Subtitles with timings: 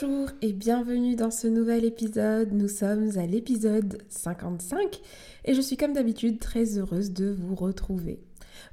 [0.00, 2.52] Bonjour et bienvenue dans ce nouvel épisode.
[2.52, 5.00] Nous sommes à l'épisode 55
[5.44, 8.20] et je suis comme d'habitude très heureuse de vous retrouver.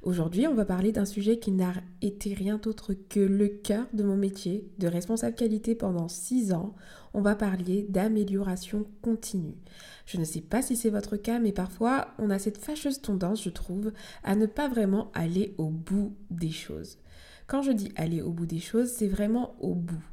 [0.02, 4.04] Aujourd'hui, on va parler d'un sujet qui n'a été rien d'autre que le cœur de
[4.04, 6.76] mon métier de responsable qualité pendant 6 ans.
[7.12, 9.56] On va parler d'amélioration continue.
[10.04, 13.42] Je ne sais pas si c'est votre cas, mais parfois on a cette fâcheuse tendance,
[13.42, 16.98] je trouve, à ne pas vraiment aller au bout des choses.
[17.48, 20.04] Quand je dis aller au bout des choses, c'est vraiment au bout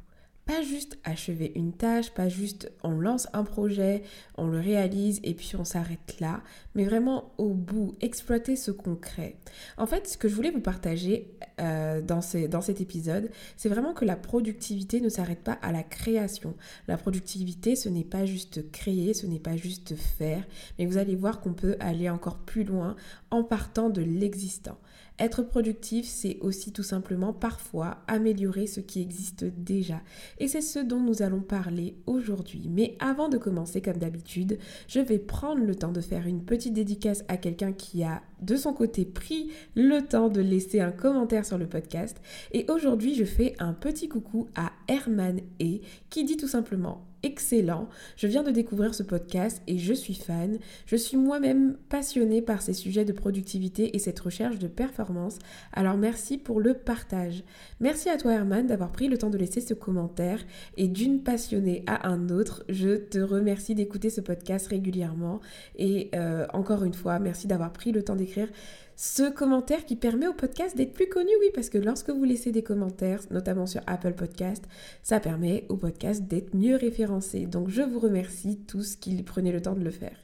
[0.46, 4.02] pas juste achever une tâche, pas juste on lance un projet,
[4.36, 6.42] on le réalise et puis on s'arrête là,
[6.74, 9.36] mais vraiment au bout, exploiter ce concret.
[9.78, 12.20] En fait, ce que je voulais vous partager euh, dans,
[12.50, 16.54] dans cet épisode, c'est vraiment que la productivité ne s'arrête pas à la création.
[16.88, 20.44] La productivité, ce n'est pas juste créer, ce n'est pas juste faire,
[20.78, 22.96] mais vous allez voir qu'on peut aller encore plus loin
[23.30, 24.78] en partant de l'existant.
[25.20, 30.00] Être productif, c'est aussi tout simplement parfois améliorer ce qui existe déjà.
[30.38, 32.68] Et c'est ce dont nous allons parler aujourd'hui.
[32.68, 36.74] Mais avant de commencer, comme d'habitude, je vais prendre le temps de faire une petite
[36.74, 41.46] dédicace à quelqu'un qui a de son côté pris le temps de laisser un commentaire
[41.46, 42.20] sur le podcast.
[42.50, 45.78] Et aujourd'hui, je fais un petit coucou à Herman E
[46.10, 47.88] qui dit tout simplement excellent.
[48.16, 50.58] Je viens de découvrir ce podcast et je suis fan.
[50.86, 55.38] Je suis moi-même passionnée par ces sujets de productivité et cette recherche de performance.
[55.72, 57.42] Alors merci pour le partage.
[57.80, 60.44] Merci à toi Herman d'avoir pris le temps de laisser ce commentaire
[60.76, 65.40] et d'une passionnée à un autre, je te remercie d'écouter ce podcast régulièrement
[65.76, 68.48] et euh, encore une fois, merci d'avoir pris le temps d'écrire
[68.96, 72.52] ce commentaire qui permet au podcast d'être plus connu, oui, parce que lorsque vous laissez
[72.52, 74.64] des commentaires, notamment sur Apple Podcast,
[75.02, 77.46] ça permet au podcast d'être mieux référencé.
[77.46, 80.16] Donc je vous remercie tous qui prenaient le temps de le faire.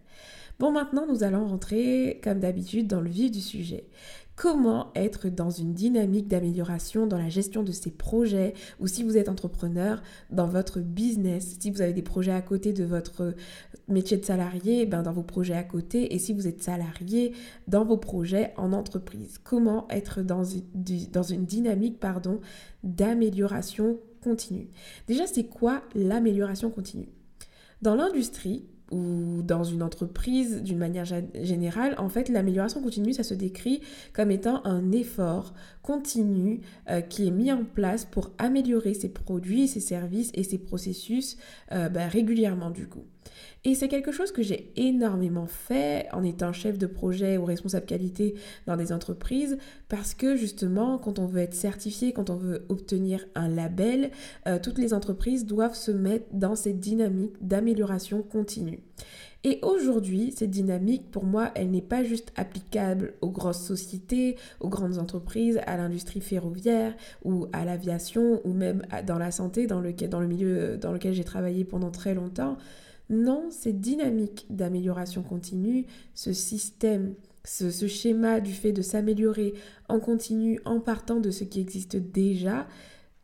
[0.60, 3.84] Bon, maintenant nous allons rentrer, comme d'habitude, dans le vif du sujet
[4.40, 9.18] comment être dans une dynamique d'amélioration dans la gestion de ses projets ou si vous
[9.18, 13.34] êtes entrepreneur dans votre business, si vous avez des projets à côté de votre
[13.86, 17.34] métier de salarié, ben dans vos projets à côté et si vous êtes salarié
[17.68, 19.36] dans vos projets en entreprise.
[19.44, 21.98] Comment être dans, une dynamique
[22.82, 24.70] d'amélioration continue.
[25.06, 27.10] Déjà, c'est quoi l'amélioration continue?
[27.82, 33.34] Dans l'industrie, ou dans une entreprise d'une manière générale, en fait, l'amélioration continue, ça se
[33.34, 33.80] décrit
[34.12, 39.68] comme étant un effort continu euh, qui est mis en place pour améliorer ses produits,
[39.68, 41.36] ses services et ses processus
[41.72, 43.04] euh, bah, régulièrement du coup.
[43.64, 47.84] Et c'est quelque chose que j'ai énormément fait en étant chef de projet ou responsable
[47.84, 48.34] qualité
[48.66, 49.58] dans des entreprises
[49.88, 54.12] parce que justement, quand on veut être certifié, quand on veut obtenir un label,
[54.48, 58.80] euh, toutes les entreprises doivent se mettre dans cette dynamique d'amélioration continue.
[59.42, 64.68] Et aujourd'hui, cette dynamique, pour moi, elle n'est pas juste applicable aux grosses sociétés, aux
[64.68, 66.94] grandes entreprises, à l'industrie ferroviaire
[67.24, 71.14] ou à l'aviation ou même dans la santé, dans le, dans le milieu dans lequel
[71.14, 72.58] j'ai travaillé pendant très longtemps.
[73.10, 75.84] Non, cette dynamique d'amélioration continue,
[76.14, 79.54] ce système, ce, schéma du fait de s'améliorer
[79.88, 82.68] en continu en partant de ce qui existe déjà,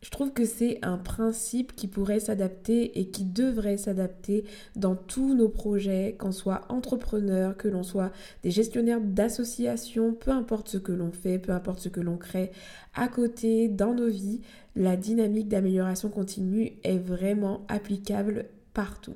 [0.03, 4.43] je trouve que c'est un principe qui pourrait s'adapter et qui devrait s'adapter
[4.75, 8.11] dans tous nos projets, qu'on soit entrepreneur, que l'on soit
[8.43, 12.51] des gestionnaires d'associations, peu importe ce que l'on fait, peu importe ce que l'on crée
[12.93, 14.41] à côté, dans nos vies,
[14.75, 19.15] la dynamique d'amélioration continue est vraiment applicable partout.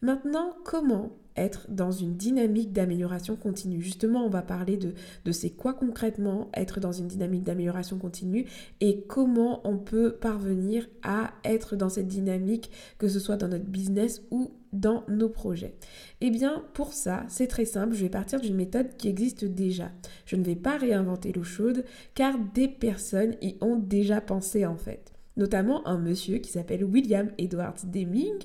[0.00, 3.80] Maintenant, comment être dans une dynamique d'amélioration continue?
[3.80, 4.94] Justement, on va parler de,
[5.24, 8.46] de c'est quoi concrètement être dans une dynamique d'amélioration continue
[8.80, 13.64] et comment on peut parvenir à être dans cette dynamique, que ce soit dans notre
[13.64, 15.74] business ou dans nos projets.
[16.20, 19.90] Eh bien, pour ça, c'est très simple, je vais partir d'une méthode qui existe déjà.
[20.26, 21.84] Je ne vais pas réinventer l'eau chaude
[22.14, 27.30] car des personnes y ont déjà pensé en fait notamment un monsieur qui s'appelle William
[27.38, 28.38] Edwards Deming,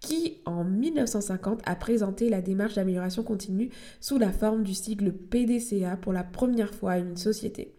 [0.00, 3.70] qui en 1950 a présenté la démarche d'amélioration continue
[4.00, 7.74] sous la forme du sigle PDCA pour la première fois à une société.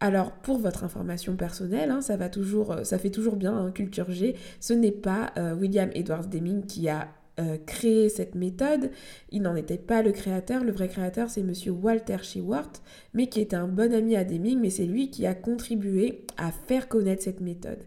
[0.00, 4.72] Alors, pour votre information personnelle, hein, toujours, ça fait toujours bien, hein, culture G, ce
[4.72, 7.08] n'est pas euh, William Edwards Deming qui a
[7.42, 8.90] euh, créé cette méthode,
[9.30, 10.64] il n'en était pas le créateur.
[10.64, 12.70] Le vrai créateur, c'est monsieur Walter Shewart,
[13.14, 16.50] mais qui est un bon ami à Deming, mais c'est lui qui a contribué à
[16.52, 17.78] faire connaître cette méthode.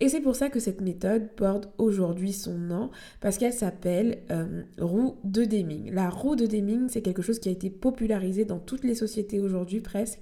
[0.00, 2.90] Et c'est pour ça que cette méthode porte aujourd'hui son nom,
[3.20, 5.92] parce qu'elle s'appelle euh, roue de Deming.
[5.92, 9.40] La roue de Deming, c'est quelque chose qui a été popularisé dans toutes les sociétés
[9.40, 10.20] aujourd'hui presque,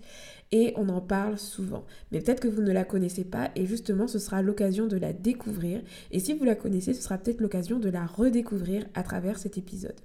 [0.52, 1.84] et on en parle souvent.
[2.10, 5.12] Mais peut-être que vous ne la connaissez pas et justement ce sera l'occasion de la
[5.12, 5.82] découvrir.
[6.10, 9.58] Et si vous la connaissez, ce sera peut-être l'occasion de la redécouvrir à travers cet
[9.58, 9.98] épisode.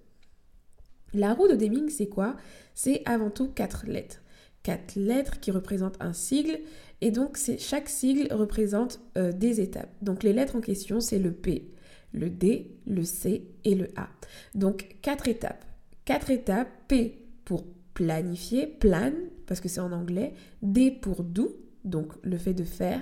[1.13, 2.35] La roue de Deming, c'est quoi?
[2.73, 4.21] C'est avant tout quatre lettres.
[4.63, 6.59] Quatre lettres qui représentent un sigle
[7.01, 9.93] et donc chaque sigle représente euh, des étapes.
[10.01, 11.71] Donc les lettres en question, c'est le P,
[12.11, 14.09] le D, le C et le A.
[14.55, 15.63] Donc quatre étapes.
[16.05, 19.11] Quatre étapes, P pour planifier, plan,
[19.47, 23.01] parce que c'est en anglais, D pour do, donc le fait de faire,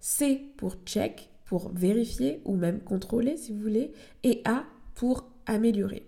[0.00, 3.92] C pour check, pour vérifier ou même contrôler si vous voulez,
[4.22, 4.64] et A
[4.94, 6.06] pour améliorer.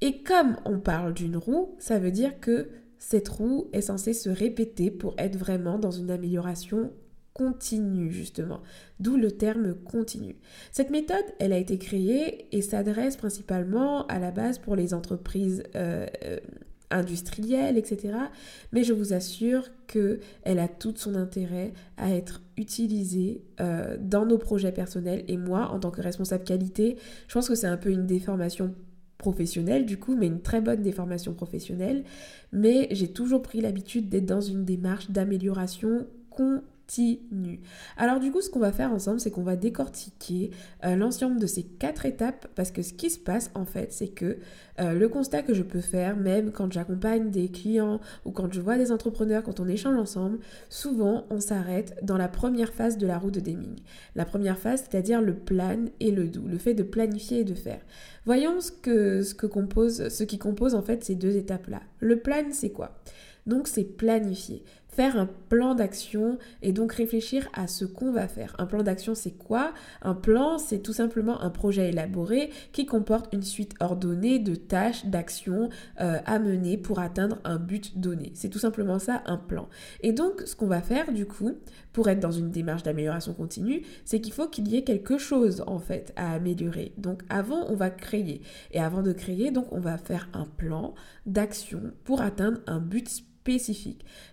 [0.00, 2.68] Et comme on parle d'une roue, ça veut dire que
[2.98, 6.92] cette roue est censée se répéter pour être vraiment dans une amélioration
[7.32, 8.60] continue justement,
[8.98, 10.36] d'où le terme continu.
[10.72, 15.62] Cette méthode, elle a été créée et s'adresse principalement à la base pour les entreprises
[15.74, 16.38] euh, euh,
[16.90, 18.14] industrielle, etc.
[18.72, 24.38] Mais je vous assure qu'elle a tout son intérêt à être utilisée euh, dans nos
[24.38, 25.24] projets personnels.
[25.28, 26.96] Et moi, en tant que responsable qualité,
[27.28, 28.74] je pense que c'est un peu une déformation
[29.18, 32.04] professionnelle du coup, mais une très bonne déformation professionnelle.
[32.52, 36.06] Mais j'ai toujours pris l'habitude d'être dans une démarche d'amélioration
[37.96, 40.50] alors du coup, ce qu'on va faire ensemble, c'est qu'on va décortiquer
[40.84, 44.08] euh, l'ensemble de ces quatre étapes parce que ce qui se passe en fait, c'est
[44.08, 44.38] que
[44.80, 48.60] euh, le constat que je peux faire, même quand j'accompagne des clients ou quand je
[48.60, 50.38] vois des entrepreneurs, quand on échange ensemble,
[50.68, 53.76] souvent on s'arrête dans la première phase de la roue de Deming.
[54.16, 57.54] La première phase, c'est-à-dire le plan et le do, le fait de planifier et de
[57.54, 57.80] faire.
[58.24, 61.80] Voyons ce, que, ce, ce qui compose en fait ces deux étapes-là.
[62.00, 63.00] Le plan, c'est quoi?
[63.46, 68.54] Donc c'est planifier faire un plan d'action et donc réfléchir à ce qu'on va faire.
[68.58, 69.72] Un plan d'action, c'est quoi?
[70.02, 75.06] Un plan, c'est tout simplement un projet élaboré qui comporte une suite ordonnée de tâches,
[75.06, 75.68] d'actions
[76.00, 78.32] euh, à mener pour atteindre un but donné.
[78.34, 79.68] C'est tout simplement ça, un plan.
[80.02, 81.52] Et donc, ce qu'on va faire, du coup,
[81.92, 85.64] pour être dans une démarche d'amélioration continue, c'est qu'il faut qu'il y ait quelque chose,
[85.66, 86.92] en fait, à améliorer.
[86.98, 88.42] Donc, avant, on va créer.
[88.72, 90.94] Et avant de créer, donc, on va faire un plan
[91.26, 93.24] d'action pour atteindre un but.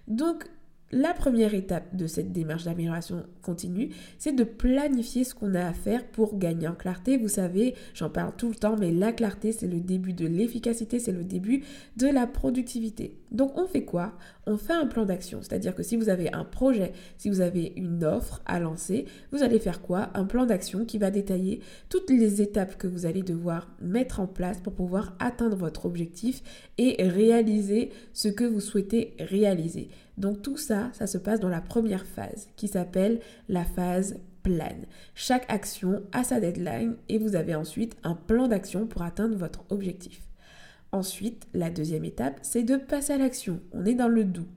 [0.07, 0.45] Donc,
[0.92, 5.74] la première étape de cette démarche d'amélioration continue, c'est de planifier ce qu'on a à
[5.74, 7.18] faire pour gagner en clarté.
[7.18, 11.00] Vous savez, j'en parle tout le temps, mais la clarté, c'est le début de l'efficacité,
[11.00, 11.63] c'est le début
[11.98, 13.18] de la productivité.
[13.31, 14.13] Donc on fait quoi?
[14.45, 15.39] On fait un plan d'action.
[15.41, 19.44] C'est-à-dire que si vous avez un projet, si vous avez une offre à lancer, vous
[19.44, 20.09] allez faire quoi?
[20.13, 24.27] Un plan d'action qui va détailler toutes les étapes que vous allez devoir mettre en
[24.27, 26.41] place pour pouvoir atteindre votre objectif
[26.77, 29.89] et réaliser ce que vous souhaitez réaliser.
[30.18, 33.19] Donc tout ça, ça se passe dans la première phase qui s'appelle
[33.50, 34.85] la phase plane.
[35.13, 39.65] Chaque action a sa deadline et vous avez ensuite un plan d'action pour atteindre votre
[39.69, 40.26] objectif.
[40.92, 43.60] Ensuite, la deuxième étape, c'est de passer à l'action.
[43.74, 44.48] On est dans le doux.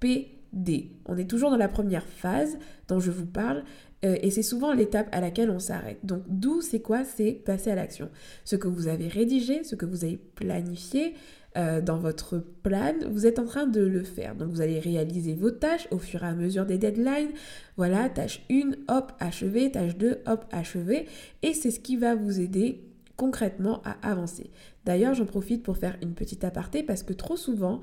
[0.00, 0.92] PD.
[1.06, 2.58] On est toujours dans la première phase
[2.88, 3.64] dont je vous parle
[4.04, 5.98] euh, et c'est souvent l'étape à laquelle on s'arrête.
[6.04, 8.08] Donc doux, c'est quoi C'est passer à l'action.
[8.44, 11.14] Ce que vous avez rédigé, ce que vous avez planifié,
[11.56, 14.36] euh, dans votre plan, vous êtes en train de le faire.
[14.36, 17.30] Donc vous allez réaliser vos tâches au fur et à mesure des deadlines.
[17.76, 21.06] Voilà, tâche 1, hop, achevé, tâche 2, hop, achevé.
[21.42, 22.84] Et c'est ce qui va vous aider
[23.18, 24.50] concrètement à avancer.
[24.86, 27.80] D'ailleurs, j'en profite pour faire une petite aparté parce que trop souvent,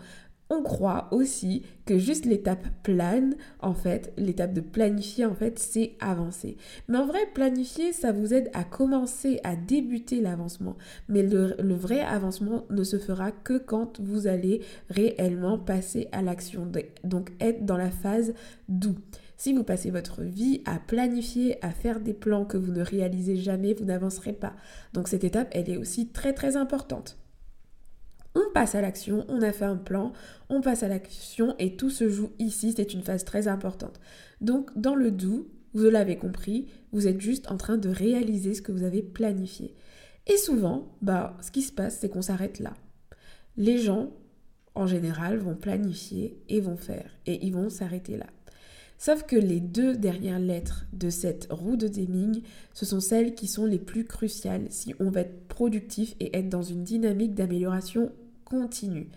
[0.50, 5.94] on croit aussi que juste l'étape plane, en fait, l'étape de planifier, en fait, c'est
[6.00, 6.58] avancer.
[6.88, 10.78] Mais en vrai, planifier, ça vous aide à commencer, à débuter l'avancement.
[11.10, 16.72] Mais le, vrai avancement ne se fera que quand vous allez réellement passer à l'action.
[17.04, 18.34] Donc, être dans la phase
[18.70, 18.96] d'où.
[19.38, 23.36] Si vous passez votre vie à planifier, à faire des plans que vous ne réalisez
[23.36, 24.54] jamais, vous n'avancerez pas.
[24.94, 27.18] Donc cette étape, elle est aussi très très importante.
[28.34, 30.12] On passe à l'action, on a fait un plan,
[30.50, 34.00] on passe à l'action et tout se joue ici, c'est une phase très importante.
[34.42, 38.62] Donc dans le doux, vous l'avez compris, vous êtes juste en train de réaliser ce
[38.62, 39.74] que vous avez planifié.
[40.28, 42.74] Et souvent, bah, ce qui se passe, c'est qu'on s'arrête là.
[43.58, 44.12] Les gens,
[44.74, 48.28] en général, vont planifier et vont faire, et ils vont s'arrêter là.
[48.98, 52.42] Sauf que les deux dernières lettres de cette roue de Deming,
[52.74, 56.50] ce sont celles qui sont les plus cruciales si on veut être productif et être
[56.50, 58.12] dans une dynamique d'amélioration
[58.46, 59.10] continue.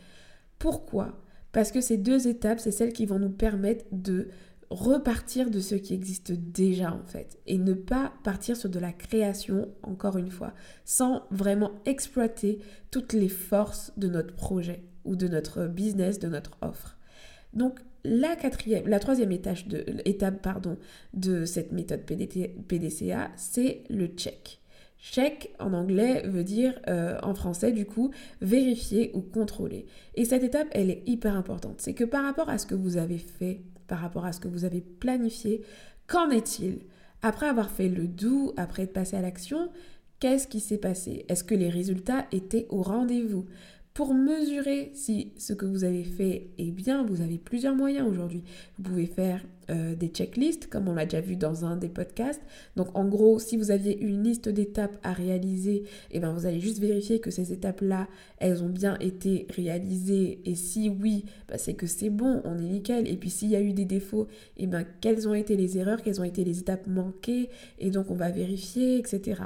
[0.58, 1.22] Pourquoi?
[1.52, 4.28] Parce que ces deux étapes, c'est celles qui vont nous permettre de
[4.70, 8.92] repartir de ce qui existe déjà en fait et ne pas partir sur de la
[8.92, 10.52] création encore une fois
[10.84, 12.58] sans vraiment exploiter
[12.90, 16.98] toutes les forces de notre projet ou de notre business, de notre offre.
[17.54, 20.48] Donc la troisième étape
[21.14, 24.60] de cette méthode PDCA, c'est le check.
[25.00, 29.86] Check en anglais veut dire euh, en français du coup vérifier ou contrôler.
[30.16, 31.80] Et cette étape, elle est hyper importante.
[31.80, 34.48] C'est que par rapport à ce que vous avez fait, par rapport à ce que
[34.48, 35.62] vous avez planifié,
[36.08, 36.80] qu'en est-il?
[37.22, 39.70] Après avoir fait le doux, après être passé à l'action,
[40.20, 41.24] qu'est-ce qui s'est passé?
[41.28, 43.46] Est-ce que les résultats étaient au rendez-vous?
[43.98, 48.44] Pour mesurer si ce que vous avez fait est bien, vous avez plusieurs moyens aujourd'hui.
[48.78, 52.40] Vous pouvez faire euh, des checklists, comme on l'a déjà vu dans un des podcasts.
[52.76, 56.60] Donc en gros, si vous aviez une liste d'étapes à réaliser, eh ben, vous allez
[56.60, 60.42] juste vérifier que ces étapes-là, elles ont bien été réalisées.
[60.44, 63.08] Et si oui, bah, c'est que c'est bon, on est nickel.
[63.08, 64.28] Et puis s'il y a eu des défauts,
[64.58, 67.48] eh ben, quelles ont été les erreurs, quelles ont été les étapes manquées?
[67.80, 69.42] Et donc on va vérifier, etc.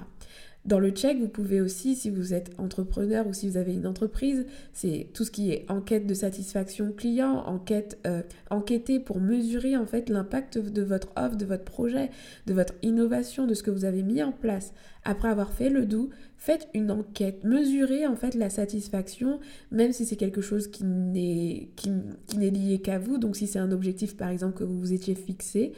[0.64, 3.86] Dans le check, vous pouvez aussi, si vous êtes entrepreneur ou si vous avez une
[3.86, 9.76] entreprise, c'est tout ce qui est enquête de satisfaction client, enquête, euh, enquêter pour mesurer
[9.76, 12.10] en fait l'impact de votre offre, de votre projet,
[12.46, 14.72] de votre innovation, de ce que vous avez mis en place.
[15.04, 19.40] Après avoir fait le doux, faites une enquête, mesurez en fait la satisfaction,
[19.72, 21.90] même si c'est quelque chose qui n'est qui,
[22.28, 23.18] qui n'est lié qu'à vous.
[23.18, 25.72] Donc si c'est un objectif par exemple que vous vous étiez fixé,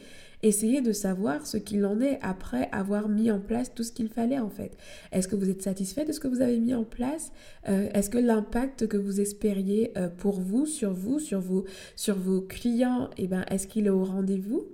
[0.44, 4.10] Essayez de savoir ce qu'il en est après avoir mis en place tout ce qu'il
[4.10, 4.76] fallait en fait.
[5.10, 7.32] Est-ce que vous êtes satisfait de ce que vous avez mis en place?
[7.66, 11.64] Euh, Est-ce que l'impact que vous espériez euh, pour vous, sur vous, sur vos,
[11.96, 14.66] sur vos clients, eh ben, est-ce qu'il est au rendez-vous?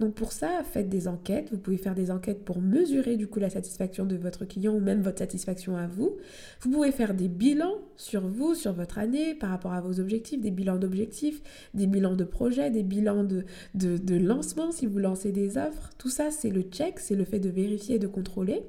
[0.00, 1.50] Donc pour ça, faites des enquêtes.
[1.52, 4.80] Vous pouvez faire des enquêtes pour mesurer du coup la satisfaction de votre client ou
[4.80, 6.16] même votre satisfaction à vous.
[6.60, 10.40] Vous pouvez faire des bilans sur vous, sur votre année par rapport à vos objectifs,
[10.40, 11.42] des bilans d'objectifs,
[11.74, 15.90] des bilans de projets, des bilans de, de, de lancement si vous lancez des offres.
[15.96, 18.62] Tout ça, c'est le check, c'est le fait de vérifier et de contrôler.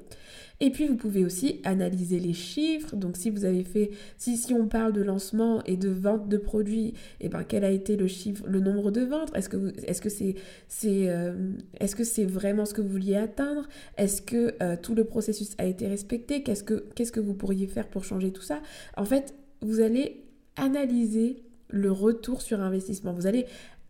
[0.60, 2.96] Et puis vous pouvez aussi analyser les chiffres.
[2.96, 6.38] Donc si vous avez fait, si, si on parle de lancement et de vente de
[6.38, 6.88] produits,
[7.20, 9.36] et eh ben quel a été le chiffre, le nombre de ventes?
[9.36, 10.36] Est-ce que est-ce que c'est
[10.68, 13.68] c'est euh, est-ce que c'est vraiment ce que vous vouliez atteindre?
[13.98, 16.44] Est-ce que euh, tout le processus a été respecté?
[16.44, 18.62] Qu'est-ce que qu'est-ce que vous pourriez faire pour changer tout ça?
[18.96, 20.24] En fait, vous allez
[20.56, 23.14] analyser le retour sur investissement.
[23.14, 23.46] Vous allez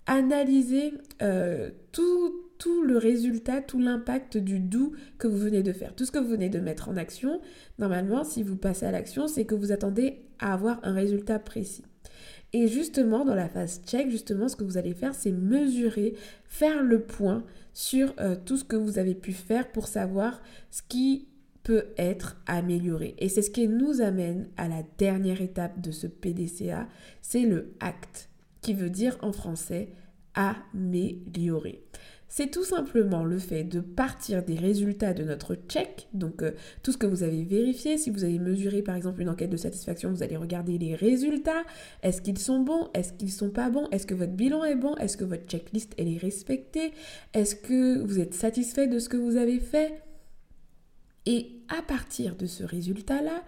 [0.07, 5.95] analyser euh, tout tout le résultat, tout l'impact du doux que vous venez de faire.
[5.95, 7.41] Tout ce que vous venez de mettre en action,
[7.79, 11.83] normalement, si vous passez à l'action, c'est que vous attendez à avoir un résultat précis.
[12.53, 16.83] Et justement, dans la phase check, justement, ce que vous allez faire, c'est mesurer, faire
[16.83, 17.43] le point
[17.74, 21.27] sur euh, tout ce que vous avez pu faire pour savoir ce qui
[21.63, 23.15] peut être amélioré.
[23.17, 26.88] Et c'est ce qui nous amène à la dernière étape de ce PDCA,
[27.21, 28.29] c'est le acte,
[28.62, 29.89] qui veut dire en français
[30.35, 31.83] améliorer
[32.27, 36.51] c'est tout simplement le fait de partir des résultats de notre check, donc euh,
[36.84, 37.98] tout ce que vous avez vérifié.
[37.98, 41.63] Si vous avez mesuré par exemple une enquête de satisfaction, vous allez regarder les résultats.
[42.03, 42.89] Est-ce qu'ils sont bons?
[42.94, 43.88] Est-ce qu'ils sont pas bons?
[43.91, 44.96] Est-ce que votre bilan est bon?
[44.96, 46.94] Est-ce que votre checklist est respectée?
[47.34, 50.01] Est-ce que vous êtes satisfait de ce que vous avez fait?
[51.25, 53.44] Et à partir de ce résultat-là,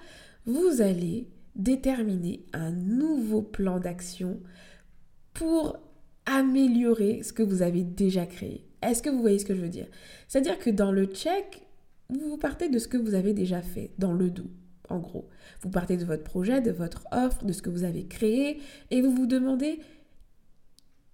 [0.45, 4.39] vous allez déterminer un nouveau plan d'action
[5.33, 5.77] pour
[6.25, 8.66] améliorer ce que vous avez déjà créé.
[8.81, 9.87] Est-ce que vous voyez ce que je veux dire?
[10.27, 11.63] C'est-à-dire que dans le check,
[12.09, 14.49] vous partez de ce que vous avez déjà fait, dans le doux,
[14.89, 15.27] en gros.
[15.61, 18.59] Vous partez de votre projet, de votre offre, de ce que vous avez créé,
[18.91, 19.79] et vous vous demandez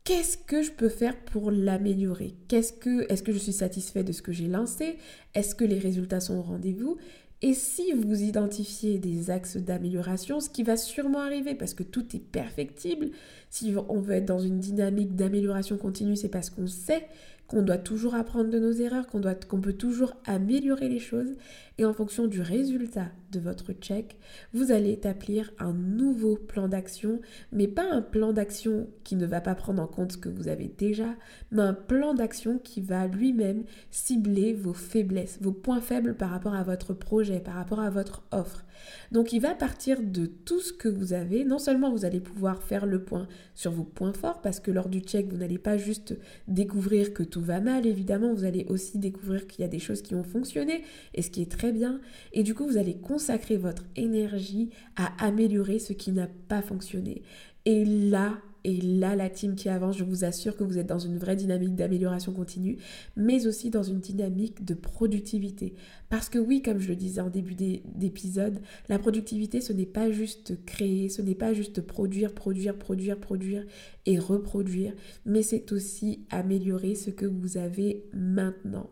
[0.04, 2.36] qu'est-ce que je peux faire pour l'améliorer?
[2.48, 4.98] Qu'est-ce que est-ce que je suis satisfait de ce que j'ai lancé?
[5.34, 6.98] Est-ce que les résultats sont au rendez-vous?
[7.42, 12.16] Et si vous identifiez des axes d'amélioration, ce qui va sûrement arriver parce que tout
[12.16, 13.10] est perfectible,
[13.50, 17.06] si on veut être dans une dynamique d'amélioration continue, c'est parce qu'on sait
[17.48, 21.36] qu'on doit toujours apprendre de nos erreurs, qu'on peut toujours améliorer les choses.
[21.78, 24.18] Et en fonction du résultat de votre check,
[24.54, 27.20] vous allez établir un nouveau plan d'action,
[27.52, 30.48] mais pas un plan d'action qui ne va pas prendre en compte ce que vous
[30.48, 31.16] avez déjà,
[31.52, 36.54] mais un plan d'action qui va lui-même cibler vos faiblesses, vos points faibles par rapport
[36.54, 38.64] à votre projet, par rapport à votre offre.
[39.12, 41.44] Donc il va partir de tout ce que vous avez.
[41.46, 44.90] Non seulement vous allez pouvoir faire le point sur vos points forts, parce que lors
[44.90, 48.98] du check, vous n'allez pas juste découvrir que tout va mal, évidemment, vous allez aussi
[48.98, 52.00] découvrir qu'il y a des choses qui ont fonctionné, et ce qui est très bien.
[52.32, 57.22] Et du coup, vous allez consacrer votre énergie à améliorer ce qui n'a pas fonctionné.
[57.66, 61.00] Et là, et là la team qui avance, je vous assure que vous êtes dans
[61.00, 62.78] une vraie dynamique d'amélioration continue,
[63.16, 65.74] mais aussi dans une dynamique de productivité.
[66.10, 70.12] Parce que oui, comme je le disais en début d'épisode, la productivité, ce n'est pas
[70.12, 73.66] juste créer, ce n'est pas juste produire, produire, produire, produire
[74.06, 74.94] et reproduire,
[75.26, 78.90] mais c'est aussi améliorer ce que vous avez maintenant.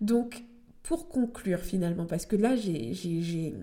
[0.00, 0.44] Donc,
[0.82, 3.54] pour conclure finalement, parce que là j'ai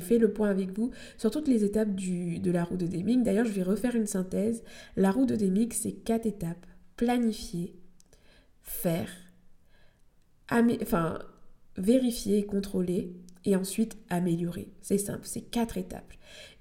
[0.00, 3.22] fait le point avec vous sur toutes les étapes du, de la roue de Deming.
[3.22, 4.62] D'ailleurs, je vais refaire une synthèse.
[4.96, 6.66] La roue de Deming, c'est quatre étapes.
[6.96, 7.74] Planifier,
[8.62, 9.10] faire,
[10.50, 11.18] enfin,
[11.76, 13.14] vérifier et contrôler,
[13.44, 14.68] et ensuite améliorer.
[14.80, 16.12] C'est simple, c'est quatre étapes.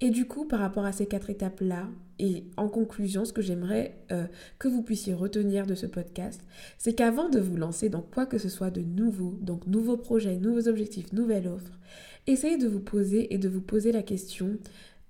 [0.01, 3.97] Et du coup, par rapport à ces quatre étapes-là, et en conclusion, ce que j'aimerais
[4.11, 4.25] euh,
[4.57, 6.41] que vous puissiez retenir de ce podcast,
[6.77, 10.37] c'est qu'avant de vous lancer dans quoi que ce soit de nouveau, donc nouveaux projets,
[10.37, 11.79] nouveaux objectifs, nouvelles offres,
[12.25, 14.57] essayez de vous poser et de vous poser la question,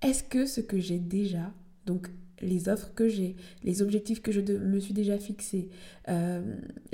[0.02, 1.54] est-ce que ce que j'ai déjà,
[1.86, 2.10] donc
[2.42, 5.70] les offres que j'ai, les objectifs que je me suis déjà fixés,
[6.08, 6.42] euh,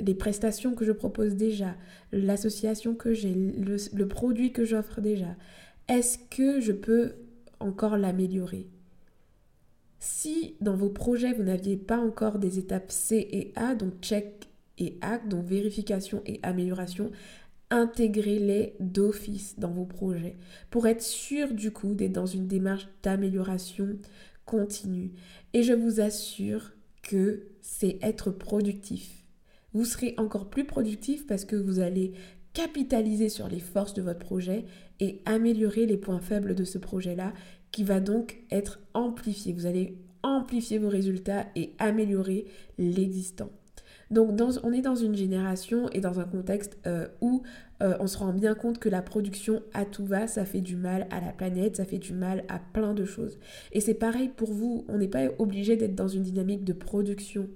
[0.00, 1.76] les prestations que je propose déjà,
[2.12, 5.36] l'association que j'ai, le, produit que j'offre déjà,
[5.88, 7.12] est-ce que je peux
[7.60, 8.66] encore l'améliorer?
[9.98, 14.48] Si dans vos projets, vous n'aviez pas encore des étapes C et A, donc check
[14.78, 17.10] et act, donc vérification et amélioration,
[17.70, 20.36] intégrez-les d'office dans vos projets
[20.70, 23.96] pour être sûr du coup d'être dans une démarche d'amélioration
[24.44, 25.12] continue.
[25.52, 26.72] Et je vous assure
[27.02, 29.24] que c'est être productif.
[29.72, 32.12] Vous serez encore plus productif parce que vous allez
[32.52, 34.64] capitaliser sur les forces de votre projet
[35.00, 37.32] et améliorer les points faibles de ce projet-là
[37.72, 39.52] qui va donc être amplifié.
[39.52, 42.46] Vous allez amplifier vos résultats et améliorer
[42.78, 43.50] l'existant.
[44.10, 47.42] Donc on est dans une génération et dans un contexte euh, où
[47.82, 50.76] euh, on se rend bien compte que la production à tout va, ça fait du
[50.76, 53.38] mal à la planète, ça fait du mal à plein de choses.
[53.72, 57.48] Et c'est pareil pour vous, on n'est pas obligé d'être dans une dynamique de production.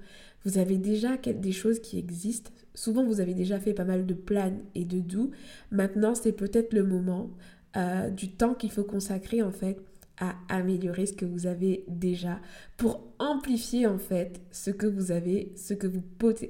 [0.45, 2.51] Vous avez déjà des choses qui existent.
[2.75, 5.31] Souvent, vous avez déjà fait pas mal de plans et de doux.
[5.71, 7.31] Maintenant, c'est peut-être le moment
[7.77, 9.79] euh, du temps qu'il faut consacrer en fait
[10.21, 12.41] à améliorer ce que vous avez déjà
[12.77, 16.03] pour amplifier en fait ce que vous avez, ce que vous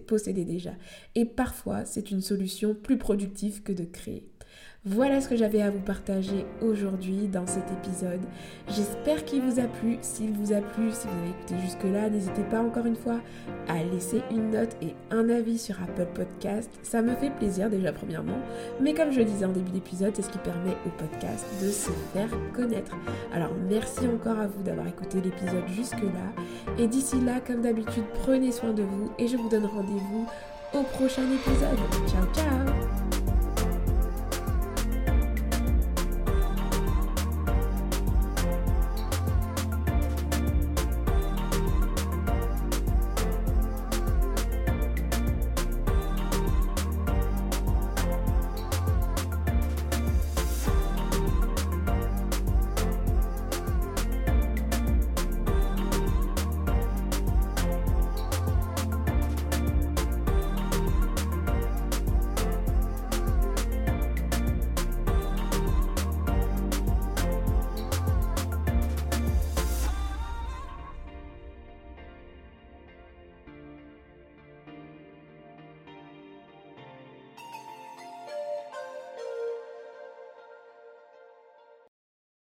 [0.07, 0.73] possédez déjà.
[1.15, 4.29] Et parfois, c'est une solution plus productive que de créer.
[4.85, 8.21] Voilà ce que j'avais à vous partager aujourd'hui dans cet épisode.
[8.69, 9.99] J'espère qu'il vous a plu.
[10.03, 13.21] S'il vous a plu, si vous avez écouté jusque-là, n'hésitez pas encore une fois
[13.69, 16.71] à laisser une note et un avis sur Apple Podcast.
[16.83, 18.39] Ça me fait plaisir déjà premièrement,
[18.81, 21.69] mais comme je le disais en début d'épisode, c'est ce qui permet au podcast de
[21.71, 22.97] se faire connaître.
[23.35, 26.43] Alors merci encore à vous d'avoir écouté l'épisode jusque-là.
[26.79, 30.27] Et d'ici là, comme d'habitude, prenez soin de vous et je vous donne rendez-vous
[30.73, 32.09] au prochain épisode.
[32.09, 33.08] Ciao ciao